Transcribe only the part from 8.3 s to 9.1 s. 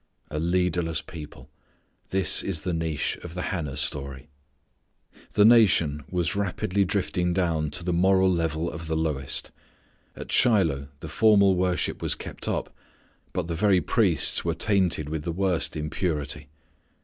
level of the